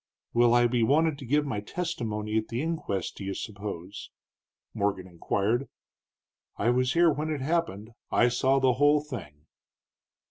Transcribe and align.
"Will 0.33 0.55
I 0.55 0.65
be 0.65 0.81
wanted 0.81 1.19
to 1.19 1.27
give 1.27 1.45
my 1.45 1.59
testimony 1.59 2.35
at 2.35 2.47
the 2.47 2.59
inquest, 2.59 3.15
do 3.17 3.23
you 3.23 3.35
suppose?" 3.35 4.09
Morgan 4.73 5.05
inquired. 5.05 5.69
"I 6.57 6.71
was 6.71 6.93
here 6.93 7.11
when 7.13 7.29
it 7.29 7.41
happened; 7.41 7.91
I 8.09 8.27
saw 8.29 8.57
the 8.59 8.73
whole 8.73 9.01
thing." 9.03 9.45